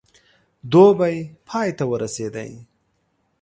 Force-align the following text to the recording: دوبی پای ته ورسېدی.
دوبی 0.71 1.17
پای 1.47 1.69
ته 1.77 1.83
ورسېدی. 1.91 2.51